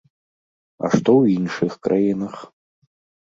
[0.85, 2.35] А што ў іншых краінах?